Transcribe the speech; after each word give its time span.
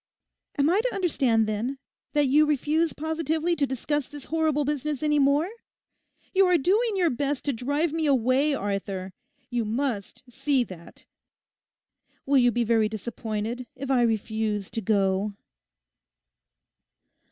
'Am 0.57 0.67
I 0.67 0.81
to 0.81 0.95
understand, 0.95 1.45
then, 1.45 1.77
that 2.13 2.25
you 2.25 2.47
refuse 2.47 2.91
positively 2.91 3.55
to 3.55 3.67
discuss 3.67 4.07
this 4.07 4.25
horrible 4.33 4.65
business 4.65 5.03
any 5.03 5.19
more? 5.19 5.47
You 6.33 6.47
are 6.47 6.57
doing 6.57 6.93
your 6.97 7.11
best 7.11 7.45
to 7.45 7.53
drive 7.53 7.93
me 7.93 8.07
away, 8.07 8.51
Arthur; 8.55 9.13
you 9.51 9.63
must 9.63 10.23
see 10.27 10.63
that. 10.63 11.05
Will 12.25 12.39
you 12.39 12.51
be 12.51 12.63
very 12.63 12.89
disappointed 12.89 13.67
if 13.75 13.91
I 13.91 14.01
refuse 14.01 14.71
to 14.71 14.81
go? 14.81 15.35